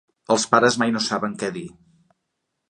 Els 0.35 0.45
pares 0.53 0.77
mai 0.83 0.93
no 0.95 1.01
saben 1.09 1.37
què 1.45 1.51
dir. 1.59 1.65